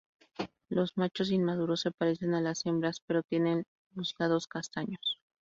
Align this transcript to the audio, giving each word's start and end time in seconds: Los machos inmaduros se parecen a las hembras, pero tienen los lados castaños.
Los 0.67 0.97
machos 0.97 1.29
inmaduros 1.29 1.81
se 1.81 1.91
parecen 1.91 2.33
a 2.33 2.41
las 2.41 2.65
hembras, 2.65 3.03
pero 3.05 3.21
tienen 3.21 3.67
los 3.93 4.15
lados 4.17 4.47
castaños. 4.47 5.21